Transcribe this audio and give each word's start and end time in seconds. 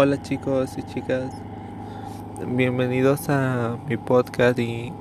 Hola 0.00 0.22
chicos 0.22 0.78
y 0.78 0.84
chicas, 0.84 1.32
bienvenidos 2.46 3.28
a 3.28 3.78
mi 3.88 3.96
podcast 3.96 4.56
y 4.60 4.92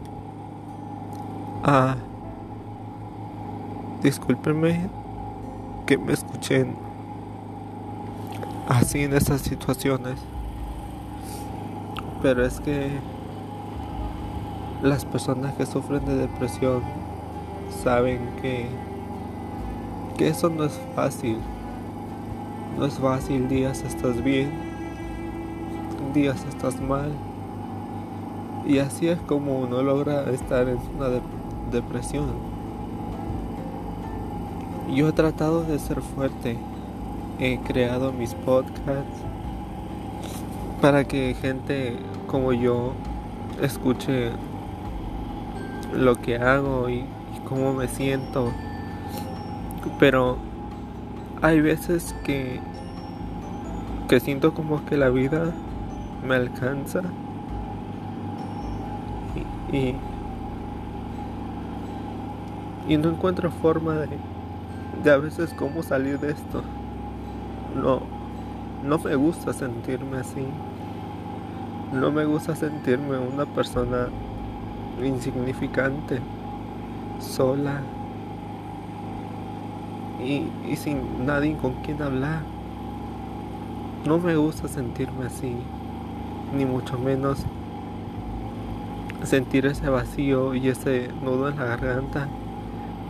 ah, 1.63 1.97
discúlpenme 4.01 4.89
que 5.85 5.99
me 5.99 6.13
escuchen 6.13 6.75
así 8.67 9.03
en 9.03 9.13
estas 9.13 9.41
situaciones, 9.41 10.17
pero 12.23 12.43
es 12.43 12.59
que 12.59 12.89
las 14.81 15.05
personas 15.05 15.53
que 15.53 15.67
sufren 15.67 16.03
de 16.07 16.15
depresión 16.15 16.81
saben 17.83 18.19
que 18.41 18.65
que 20.17 20.29
eso 20.29 20.49
no 20.49 20.63
es 20.63 20.81
fácil. 20.95 21.37
No 22.79 22.85
es 22.85 22.95
fácil, 22.95 23.47
días 23.47 23.83
estás 23.83 24.23
bien, 24.23 24.76
días 26.13 26.45
estás 26.49 26.79
mal. 26.79 27.11
Y 28.65 28.79
así 28.79 29.07
es 29.07 29.19
como 29.19 29.59
uno 29.59 29.81
logra 29.81 30.29
estar 30.31 30.67
en 30.67 30.77
una 30.97 31.09
depresión. 31.71 32.25
Yo 34.93 35.09
he 35.09 35.11
tratado 35.11 35.63
de 35.63 35.79
ser 35.79 36.01
fuerte. 36.01 36.57
He 37.39 37.59
creado 37.59 38.11
mis 38.11 38.33
podcasts 38.33 39.21
para 40.81 41.05
que 41.05 41.35
gente 41.39 41.97
como 42.27 42.53
yo 42.53 42.93
escuche 43.61 44.31
lo 45.93 46.15
que 46.15 46.37
hago 46.37 46.89
y, 46.89 46.99
y 46.99 47.39
cómo 47.47 47.73
me 47.73 47.87
siento 47.87 48.51
pero 49.99 50.37
hay 51.41 51.61
veces 51.61 52.15
que, 52.23 52.59
que 54.07 54.19
siento 54.19 54.53
como 54.53 54.85
que 54.85 54.97
la 54.97 55.09
vida 55.09 55.53
me 56.27 56.35
alcanza 56.35 57.01
y, 59.71 59.95
y, 62.87 62.97
no 62.97 63.09
encuentro 63.09 63.51
forma 63.51 63.93
de, 63.95 64.07
de 65.03 65.11
a 65.11 65.17
veces 65.17 65.53
cómo 65.53 65.83
salir 65.83 66.19
de 66.19 66.31
esto. 66.31 66.63
No, 67.75 68.01
no 68.83 68.97
me 68.99 69.15
gusta 69.15 69.53
sentirme 69.53 70.17
así. 70.17 70.45
No 71.91 72.11
me 72.11 72.25
gusta 72.25 72.55
sentirme 72.55 73.17
una 73.17 73.45
persona 73.45 74.07
insignificante, 75.03 76.19
sola, 77.19 77.81
y, 80.19 80.75
sin 80.75 81.25
nadie 81.25 81.55
con 81.57 81.73
quien 81.83 82.01
hablar. 82.01 82.41
No 84.05 84.17
me 84.19 84.35
gusta 84.35 84.67
sentirme 84.67 85.25
así, 85.25 85.55
ni 86.55 86.65
mucho 86.65 86.97
menos 86.97 87.45
sentir 89.23 89.65
ese 89.65 89.89
vacío 89.89 90.53
y 90.55 90.69
ese 90.69 91.09
nudo 91.23 91.49
en 91.49 91.57
la 91.57 91.65
garganta 91.65 92.27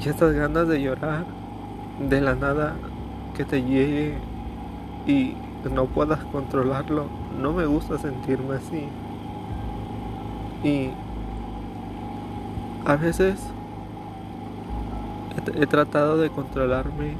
y 0.03 0.09
esas 0.09 0.33
ganas 0.33 0.67
de 0.67 0.81
llorar 0.81 1.25
de 2.09 2.21
la 2.21 2.35
nada 2.35 2.75
que 3.35 3.43
te 3.43 3.63
llegue 3.63 4.15
y 5.05 5.35
no 5.71 5.85
puedas 5.85 6.19
controlarlo. 6.25 7.05
No 7.39 7.53
me 7.53 7.65
gusta 7.65 7.97
sentirme 7.97 8.55
así. 8.55 8.87
Y 10.63 10.89
a 12.85 12.95
veces 12.95 13.39
he 15.55 15.67
tratado 15.67 16.17
de 16.17 16.29
controlarme 16.29 17.13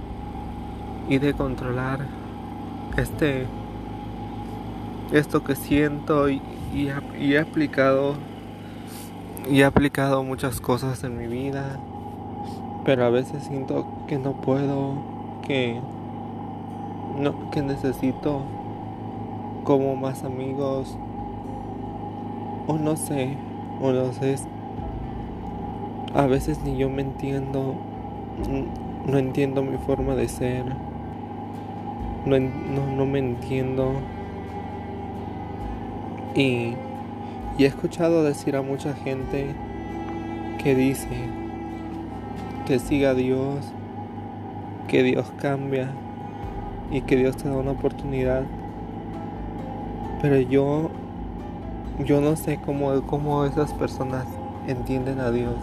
y 1.08 1.18
de 1.20 1.34
controlar 1.34 2.00
este 2.98 3.46
esto 5.12 5.44
que 5.44 5.56
siento 5.56 6.30
y, 6.30 6.42
he 6.74 7.40
aplicado 7.40 8.16
y 9.50 9.62
he 9.62 9.66
aplicado 9.66 10.24
muchas 10.24 10.60
cosas 10.60 11.04
en 11.04 11.18
mi 11.18 11.28
vida. 11.28 11.80
Pero 12.86 13.06
a 13.06 13.10
veces 13.10 13.44
siento 13.44 13.86
que 14.08 14.18
no 14.18 14.34
puedo 14.34 14.94
que 15.46 15.80
no 17.18 17.50
que 17.52 17.62
necesito 17.62 18.42
como 19.64 19.96
más 19.96 20.24
amigos. 20.24 20.98
O 22.68 22.78
no 22.78 22.98
sé 22.98 23.38
o 23.82 23.92
no 23.92 24.12
sé 24.12 24.36
a 26.14 26.26
veces 26.26 26.60
ni 26.64 26.78
yo 26.78 26.90
me 26.90 27.02
entiendo 27.02 27.76
no 29.08 29.18
entiendo 29.18 29.64
mi 29.64 29.78
forma 29.78 30.16
de 30.16 30.28
ser, 30.28 30.66
no, 32.26 32.40
no, 32.40 33.06
me 33.06 33.20
entiendo. 33.20 33.94
Y, 36.38 36.76
he 37.58 37.66
escuchado 37.66 38.24
decir 38.24 38.56
a 38.56 38.62
mucha 38.62 38.94
gente 38.94 39.56
que 40.62 40.76
dice 40.76 41.08
que 42.68 42.78
siga 42.78 43.10
a 43.10 43.14
Dios, 43.16 43.66
que 44.88 45.02
Dios 45.02 45.26
cambia 45.42 45.90
y 46.92 47.02
que 47.02 47.16
Dios 47.16 47.38
te 47.38 47.50
da 47.50 47.56
una 47.58 47.72
oportunidad. 47.72 48.44
Pero 50.22 50.40
yo, 50.40 50.92
yo 52.06 52.22
no 52.22 52.36
sé 52.36 52.60
cómo, 52.64 53.02
cómo 53.08 53.46
esas 53.46 53.74
personas 53.74 54.28
entienden 54.68 55.20
a 55.20 55.32
Dios. 55.32 55.56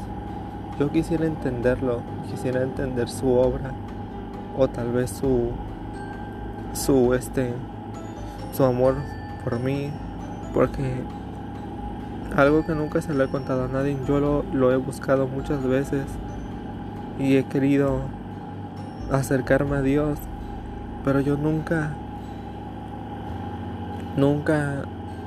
Yo 0.80 0.90
quisiera 0.90 1.26
entenderlo, 1.26 2.00
quisiera 2.28 2.62
entender 2.62 3.08
su 3.08 3.32
obra 3.32 3.70
o 4.58 4.66
tal 4.66 4.90
vez 4.92 5.10
su 5.10 5.50
su 6.72 7.14
este 7.14 7.52
su 8.52 8.64
amor 8.64 8.96
por 9.44 9.60
mí 9.60 9.90
porque 10.54 11.02
algo 12.36 12.64
que 12.64 12.74
nunca 12.74 13.02
se 13.02 13.12
lo 13.12 13.24
he 13.24 13.28
contado 13.28 13.64
a 13.64 13.68
nadie, 13.68 13.98
yo 14.06 14.44
lo, 14.52 14.72
he 14.72 14.76
buscado 14.76 15.26
muchas 15.26 15.62
veces 15.64 16.06
y 17.18 17.36
he 17.36 17.44
querido 17.44 17.98
acercarme 19.10 19.76
a 19.76 19.82
Dios, 19.82 20.18
pero 21.04 21.20
yo 21.20 21.36
nunca 21.36 21.90
nunca 24.16 24.84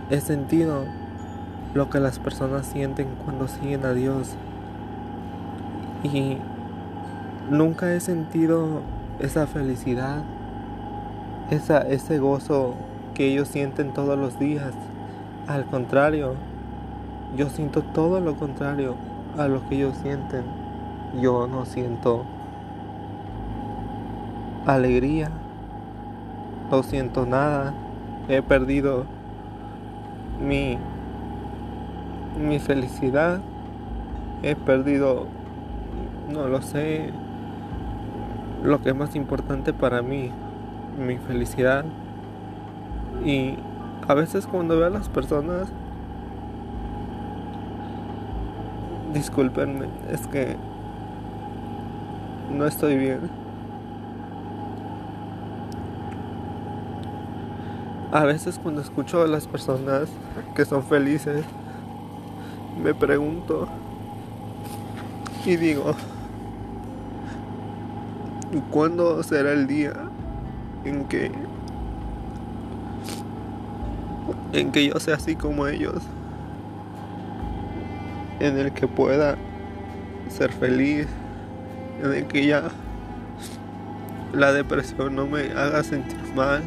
he 0.10 0.22
sentido 0.22 0.86
lo 1.74 1.90
que 1.90 2.00
las 2.00 2.20
personas 2.20 2.66
sienten 2.66 3.08
cuando 3.26 3.50
siguen 3.50 3.86
a 3.86 3.94
Dios 3.94 4.36
y 6.04 6.38
nunca 7.50 7.94
he 7.94 8.00
sentido 8.00 8.82
esa 9.20 9.46
felicidad, 9.46 10.24
esa, 11.52 11.80
ese 11.80 12.18
gozo 12.18 12.76
que 13.14 13.28
ellos 13.28 13.50
sienten 13.50 13.94
todos 13.94 14.18
los 14.18 14.40
días. 14.40 14.74
Al 15.48 15.66
contrario, 15.66 16.36
yo 17.36 17.50
siento 17.50 17.82
todo 17.82 18.20
lo 18.20 18.36
contrario 18.36 18.96
a 19.38 19.48
lo 19.48 19.68
que 19.68 19.76
ellos 19.76 19.96
sienten. 19.98 20.44
Yo 21.22 21.48
no 21.48 21.66
siento 21.66 22.26
alegría, 24.66 25.30
no 26.70 26.84
siento 26.84 27.26
nada, 27.26 27.74
he 28.28 28.42
perdido 28.42 29.06
mi, 30.46 30.78
mi 32.38 32.60
felicidad, 32.60 33.40
he 34.44 34.56
perdido 34.56 35.28
no 36.30 36.48
lo 36.48 36.62
sé, 36.62 37.10
lo 38.64 38.82
que 38.82 38.90
es 38.90 38.96
más 38.96 39.16
importante 39.16 39.74
para 39.74 40.02
mí, 40.02 40.32
mi 41.00 41.18
felicidad. 41.18 41.86
Y 43.24 43.56
a 44.08 44.14
veces 44.14 44.48
cuando 44.48 44.78
veo 44.78 44.88
a 44.88 44.90
las 44.90 45.10
personas, 45.10 45.68
discúlpenme, 49.14 49.88
es 50.12 50.26
que 50.28 50.56
no 52.52 52.66
estoy 52.66 52.98
bien. 52.98 53.30
A 58.12 58.24
veces 58.24 58.58
cuando 58.58 58.82
escucho 58.82 59.22
a 59.22 59.28
las 59.28 59.48
personas 59.48 60.10
que 60.56 60.64
son 60.64 60.84
felices, 60.84 61.44
me 62.82 62.94
pregunto 62.94 63.68
y 65.46 65.58
digo, 65.58 65.94
¿Cuándo 68.72 69.22
será 69.24 69.52
el 69.52 69.68
día 69.68 69.94
en 70.86 71.06
que 71.06 71.32
en 74.54 74.72
que 74.72 74.88
yo 74.88 75.00
sea 75.00 75.16
así 75.16 75.36
como 75.36 75.68
ellos? 75.68 76.02
En 78.40 78.58
el 78.58 78.72
que 78.72 78.88
pueda 78.88 79.38
ser 80.30 80.52
feliz, 80.52 81.08
en 82.04 82.14
el 82.14 82.28
que 82.28 82.46
ya 82.46 82.70
la 84.34 84.54
depresión 84.54 85.16
no 85.16 85.26
me 85.26 85.52
haga 85.52 85.84
sentir 85.84 86.20
mal, 86.36 86.62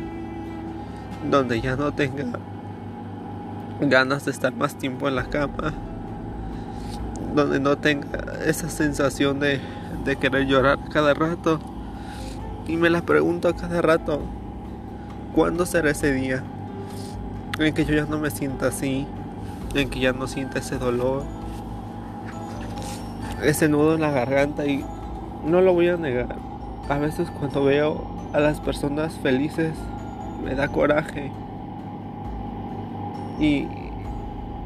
donde 1.31 1.61
ya 1.61 1.77
no 1.77 1.93
tenga 1.93 2.25
ganas 3.81 4.25
de 4.25 4.31
estar 4.31 4.55
más 4.55 4.77
tiempo 4.77 5.09
en 5.09 5.17
la 5.17 5.25
cama, 5.25 5.73
donde 7.35 7.61
no 7.61 7.79
tenga 7.79 8.09
esa 8.45 8.69
sensación 8.69 9.39
de, 9.41 9.61
de 10.05 10.17
querer 10.17 10.47
llorar 10.47 10.79
cada 10.91 11.15
rato 11.15 11.61
y 12.67 12.77
me 12.77 12.91
la 12.91 13.03
pregunto 13.03 13.55
cada 13.57 13.83
rato, 13.83 14.21
¿cuándo 15.35 15.67
será 15.67 15.91
ese 15.91 16.13
día? 16.13 16.43
En 17.67 17.75
que 17.75 17.85
yo 17.85 17.95
ya 17.95 18.07
no 18.07 18.19
me 18.19 18.31
sienta 18.31 18.69
así, 18.69 19.07
en 19.75 19.91
que 19.91 20.01
ya 20.01 20.13
no 20.13 20.27
sienta 20.27 20.59
ese 20.59 20.79
dolor, 20.79 21.25
ese 23.43 23.69
nudo 23.69 23.95
en 23.95 24.01
la 24.01 24.11
garganta 24.11 24.67
y 24.67 24.85
no 25.45 25.61
lo 25.61 25.73
voy 25.73 25.89
a 25.89 25.97
negar. 25.97 26.37
A 26.89 26.99
veces 26.99 27.31
cuando 27.31 27.65
veo 27.65 28.05
a 28.33 28.41
las 28.41 28.61
personas 28.61 29.15
felices 29.19 29.75
me 30.45 30.55
da 30.55 30.69
coraje 30.69 31.31
y, 33.39 33.67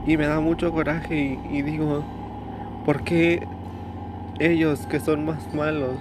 me 0.06 0.26
da 0.26 0.40
mucho 0.40 0.72
coraje 0.72 1.16
y, 1.16 1.58
y 1.58 1.62
digo, 1.62 2.02
¿por 2.84 3.02
qué 3.02 3.46
ellos 4.38 4.86
que 4.86 5.00
son 5.00 5.24
más 5.24 5.54
malos 5.54 5.96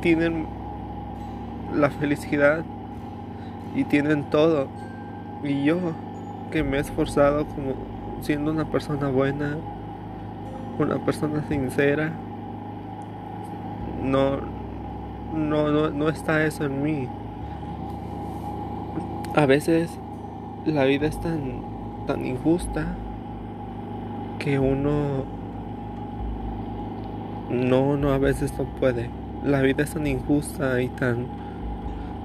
tienen 0.00 0.46
la 1.74 1.90
felicidad 1.90 2.64
y 3.74 3.84
tienen 3.84 4.24
todo. 4.24 4.68
Y 5.42 5.64
yo 5.64 5.78
que 6.50 6.62
me 6.62 6.78
he 6.78 6.80
esforzado 6.80 7.46
como 7.46 7.74
siendo 8.22 8.50
una 8.50 8.64
persona 8.64 9.08
buena, 9.08 9.56
una 10.78 10.98
persona 11.04 11.44
sincera, 11.48 12.12
no, 14.02 14.38
no, 15.34 15.70
no, 15.70 15.90
no 15.90 16.08
está 16.08 16.44
eso 16.44 16.64
en 16.64 16.82
mí. 16.82 17.08
A 19.34 19.46
veces 19.46 19.98
la 20.64 20.84
vida 20.84 21.06
es 21.06 21.20
tan, 21.20 21.62
tan 22.06 22.24
injusta 22.24 22.86
que 24.38 24.58
uno 24.58 25.24
no, 27.50 27.96
no, 27.96 28.12
a 28.12 28.18
veces 28.18 28.52
no 28.58 28.64
puede. 28.64 29.10
La 29.44 29.62
vida 29.62 29.84
es 29.84 29.94
tan 29.94 30.06
injusta 30.06 30.80
y 30.82 30.88
tan, 30.88 31.26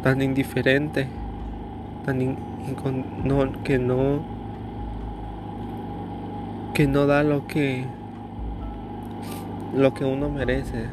tan 0.01 0.21
indiferente, 0.21 1.07
tan 2.05 2.21
no, 3.23 3.63
que 3.63 3.79
no, 3.79 4.21
que 6.73 6.87
no 6.87 7.05
da 7.05 7.23
lo 7.23 7.47
que, 7.47 7.85
lo 9.75 9.93
que 9.93 10.05
uno 10.05 10.29
merece. 10.29 10.85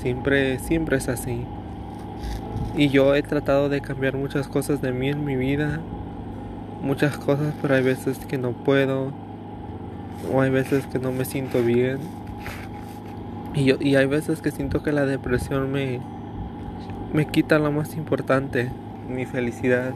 Siempre, 0.00 0.58
siempre 0.58 0.96
es 0.96 1.08
así. 1.08 1.44
Y 2.76 2.88
yo 2.88 3.14
he 3.14 3.22
tratado 3.22 3.68
de 3.68 3.80
cambiar 3.80 4.16
muchas 4.16 4.48
cosas 4.48 4.82
de 4.82 4.92
mí 4.92 5.08
en 5.08 5.24
mi 5.24 5.36
vida, 5.36 5.80
muchas 6.82 7.16
cosas, 7.16 7.54
pero 7.62 7.74
hay 7.74 7.82
veces 7.82 8.18
que 8.18 8.36
no 8.36 8.52
puedo, 8.52 9.12
o 10.32 10.40
hay 10.40 10.50
veces 10.50 10.86
que 10.86 10.98
no 10.98 11.12
me 11.12 11.24
siento 11.24 11.62
bien. 11.62 11.98
Y, 13.54 13.64
yo, 13.64 13.76
y 13.80 13.96
hay 13.96 14.06
veces 14.06 14.42
que 14.42 14.50
siento 14.50 14.82
que 14.82 14.92
la 14.92 15.06
depresión 15.06 15.72
me, 15.72 16.00
me 17.14 17.26
quita 17.26 17.58
lo 17.58 17.72
más 17.72 17.96
importante, 17.96 18.70
mi 19.08 19.24
felicidad. 19.24 19.94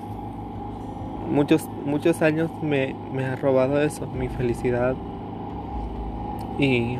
Muchos, 1.30 1.68
muchos 1.84 2.22
años 2.22 2.50
me, 2.60 2.94
me 3.12 3.24
ha 3.24 3.36
robado 3.36 3.80
eso, 3.80 4.06
mi 4.08 4.28
felicidad. 4.28 4.96
Y, 6.58 6.98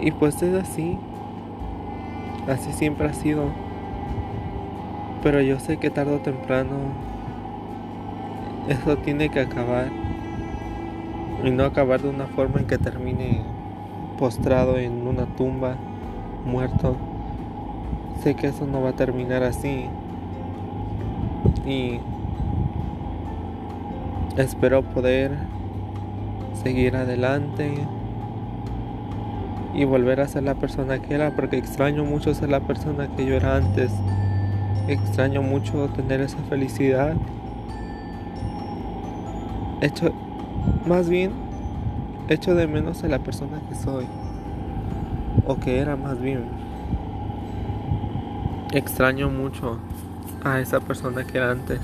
y 0.00 0.10
pues 0.10 0.42
es 0.42 0.54
así. 0.54 0.98
Así 2.48 2.72
siempre 2.72 3.06
ha 3.06 3.14
sido. 3.14 3.44
Pero 5.22 5.40
yo 5.40 5.58
sé 5.60 5.78
que 5.78 5.90
tarde 5.90 6.16
o 6.16 6.18
temprano 6.18 6.76
eso 8.68 8.96
tiene 8.96 9.28
que 9.30 9.40
acabar. 9.40 9.88
Y 11.42 11.50
no 11.50 11.64
acabar 11.64 12.00
de 12.00 12.08
una 12.08 12.26
forma 12.26 12.60
en 12.60 12.66
que 12.66 12.78
termine 12.78 13.42
postrado 14.18 14.78
en 14.78 15.06
una 15.06 15.26
tumba, 15.26 15.76
muerto. 16.46 16.96
Sé 18.22 18.34
que 18.34 18.48
eso 18.48 18.66
no 18.66 18.82
va 18.82 18.90
a 18.90 18.96
terminar 18.96 19.42
así. 19.42 19.86
Y 21.66 21.98
espero 24.36 24.82
poder 24.82 25.32
seguir 26.62 26.96
adelante 26.96 27.74
y 29.74 29.84
volver 29.84 30.20
a 30.20 30.28
ser 30.28 30.44
la 30.44 30.54
persona 30.54 31.00
que 31.00 31.14
era, 31.14 31.34
porque 31.34 31.56
extraño 31.56 32.04
mucho 32.04 32.34
ser 32.34 32.48
la 32.48 32.60
persona 32.60 33.08
que 33.16 33.26
yo 33.26 33.34
era 33.34 33.56
antes. 33.56 33.92
Extraño 34.88 35.42
mucho 35.42 35.88
tener 35.88 36.20
esa 36.20 36.38
felicidad. 36.48 37.14
Hecho, 39.80 40.12
más 40.86 41.08
bien 41.08 41.32
echo 42.28 42.54
de 42.54 42.66
menos 42.66 43.04
a 43.04 43.08
la 43.08 43.18
persona 43.18 43.60
que 43.68 43.74
soy, 43.74 44.06
o 45.46 45.56
que 45.56 45.78
era 45.78 45.96
más 45.96 46.20
bien. 46.20 46.44
Extraño 48.72 49.30
mucho 49.30 49.78
a 50.44 50.60
esa 50.60 50.78
persona 50.80 51.24
que 51.24 51.38
era 51.38 51.50
antes. 51.50 51.80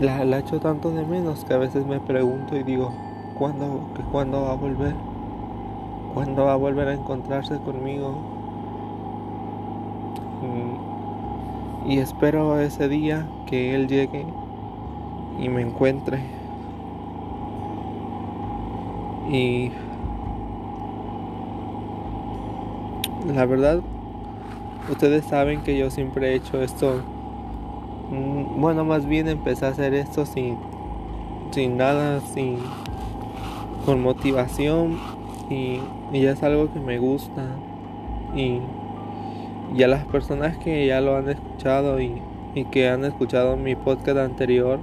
La, 0.00 0.24
la 0.24 0.38
echo 0.38 0.60
tanto 0.60 0.90
de 0.90 1.04
menos 1.04 1.44
que 1.44 1.52
a 1.52 1.58
veces 1.58 1.84
me 1.84 2.00
pregunto 2.00 2.56
y 2.56 2.62
digo, 2.62 2.94
¿cuándo, 3.38 3.90
que 3.94 4.02
¿cuándo 4.04 4.42
va 4.42 4.52
a 4.52 4.54
volver? 4.54 4.94
¿Cuándo 6.14 6.44
va 6.44 6.54
a 6.54 6.56
volver 6.56 6.88
a 6.88 6.94
encontrarse 6.94 7.58
conmigo? 7.58 8.14
Y, 11.86 11.94
y 11.94 11.98
espero 11.98 12.58
ese 12.60 12.88
día 12.88 13.26
que 13.46 13.74
él 13.74 13.88
llegue 13.88 14.24
y 15.38 15.48
me 15.48 15.62
encuentre. 15.62 16.20
Y 19.30 19.70
la 23.34 23.44
verdad, 23.44 23.80
ustedes 24.90 25.24
saben 25.24 25.62
que 25.62 25.78
yo 25.78 25.90
siempre 25.90 26.30
he 26.32 26.34
hecho 26.34 26.60
esto. 26.62 27.02
Mm, 28.10 28.60
bueno, 28.60 28.84
más 28.84 29.06
bien 29.06 29.28
empecé 29.28 29.66
a 29.66 29.68
hacer 29.68 29.94
esto 29.94 30.26
sin, 30.26 30.56
sin 31.52 31.76
nada, 31.76 32.20
sin 32.20 32.58
con 33.84 34.02
motivación 34.02 34.98
y, 35.48 35.80
y 36.12 36.26
es 36.26 36.42
algo 36.42 36.72
que 36.72 36.80
me 36.80 36.98
gusta 36.98 37.42
y, 38.36 38.60
y 39.74 39.82
a 39.82 39.88
las 39.88 40.04
personas 40.04 40.58
que 40.58 40.86
ya 40.86 41.00
lo 41.00 41.16
han 41.16 41.28
escuchado 41.28 42.00
y, 42.00 42.20
y 42.54 42.64
que 42.66 42.88
han 42.88 43.04
escuchado 43.04 43.56
mi 43.56 43.74
podcast 43.74 44.18
anterior 44.18 44.78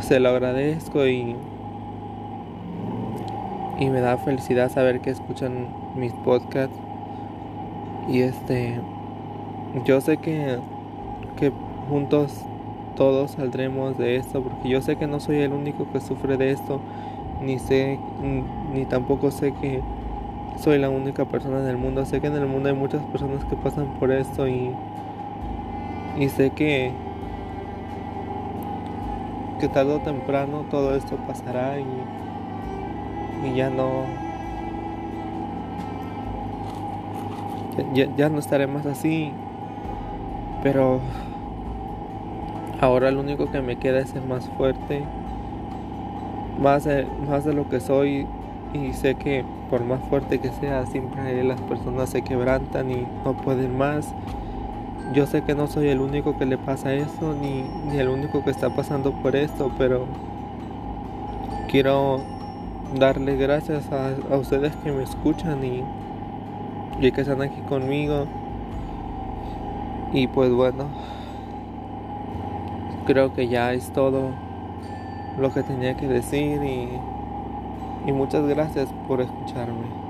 se 0.00 0.20
lo 0.20 0.30
agradezco 0.30 1.06
y 1.06 1.36
y 3.78 3.90
me 3.90 4.00
da 4.00 4.16
felicidad 4.18 4.70
saber 4.70 5.00
que 5.00 5.10
escuchan 5.10 5.68
mis 5.96 6.12
podcasts 6.12 6.78
y 8.08 8.20
este 8.20 8.80
yo 9.84 10.00
sé 10.00 10.18
que 10.18 10.58
que 11.36 11.52
juntos 11.88 12.32
todos 12.96 13.32
saldremos 13.32 13.98
de 13.98 14.16
esto 14.16 14.42
porque 14.42 14.68
yo 14.68 14.80
sé 14.82 14.96
que 14.96 15.06
no 15.06 15.20
soy 15.20 15.38
el 15.38 15.52
único 15.52 15.90
que 15.92 16.00
sufre 16.00 16.36
de 16.36 16.52
esto 16.52 16.80
ni 17.42 17.58
sé 17.58 17.98
ni 18.72 18.84
tampoco 18.84 19.30
sé 19.30 19.52
que 19.52 19.82
soy 20.58 20.78
la 20.78 20.88
única 20.88 21.24
persona 21.24 21.60
en 21.60 21.66
el 21.66 21.76
mundo. 21.76 22.04
Sé 22.04 22.20
que 22.20 22.28
en 22.28 22.34
el 22.34 22.46
mundo 22.46 22.68
hay 22.68 22.74
muchas 22.74 23.02
personas 23.06 23.44
que 23.44 23.56
pasan 23.56 23.86
por 23.98 24.10
esto 24.12 24.48
y 24.48 24.70
y 26.18 26.28
sé 26.28 26.50
que 26.50 26.92
que 29.58 29.68
tarde 29.68 29.94
o 29.94 29.98
temprano 30.00 30.64
todo 30.70 30.94
esto 30.94 31.16
pasará 31.26 31.80
y 31.80 31.86
y 33.48 33.54
ya 33.56 33.68
no 33.68 34.23
ya, 37.94 38.28
no 38.28 38.38
estaré 38.38 38.66
más 38.66 38.86
así. 38.86 39.32
Pero 40.62 41.00
ahora 42.80 43.10
lo 43.10 43.20
único 43.20 43.50
que 43.50 43.60
me 43.60 43.76
queda 43.76 44.00
es 44.00 44.10
ser 44.10 44.22
más 44.22 44.48
fuerte 44.50 45.02
más 46.58 46.84
de, 46.84 47.06
más 47.28 47.44
de 47.44 47.52
lo 47.52 47.68
que 47.68 47.80
soy. 47.80 48.26
Y 48.72 48.92
sé 48.92 49.14
que 49.14 49.44
por 49.70 49.84
más 49.84 50.00
fuerte 50.08 50.40
que 50.40 50.50
sea 50.50 50.84
siempre 50.86 51.44
las 51.44 51.60
personas 51.60 52.10
se 52.10 52.22
quebrantan 52.22 52.90
y 52.90 53.06
no 53.24 53.34
pueden 53.34 53.76
más. 53.78 54.12
Yo 55.12 55.26
sé 55.26 55.42
que 55.42 55.54
no 55.54 55.66
soy 55.66 55.88
el 55.88 56.00
único 56.00 56.36
que 56.38 56.46
le 56.46 56.58
pasa 56.58 56.92
eso 56.92 57.34
ni, 57.40 57.64
ni 57.90 57.98
el 57.98 58.08
único 58.08 58.42
que 58.42 58.50
está 58.50 58.74
pasando 58.74 59.12
por 59.12 59.36
esto 59.36 59.70
pero 59.76 60.06
quiero 61.74 62.20
darle 62.98 63.36
gracias 63.36 63.90
a, 63.90 64.36
ustedes 64.36 64.74
que 64.76 64.92
me 64.92 65.02
escuchan 65.02 65.64
y, 65.64 65.82
y 67.00 67.12
que 67.12 67.20
están 67.22 67.42
aquí 67.42 67.60
conmigo. 67.68 68.26
Y 70.12 70.28
pues 70.28 70.52
bueno, 70.52 70.86
creo 73.06 73.34
que 73.34 73.48
ya 73.48 73.72
es 73.72 73.92
todo 73.92 74.30
lo 75.38 75.52
que 75.52 75.62
tenía 75.62 75.96
que 75.96 76.06
decir 76.06 76.62
y, 76.62 76.88
y 78.06 78.12
muchas 78.12 78.46
gracias 78.46 78.88
por 79.08 79.20
escucharme. 79.20 80.03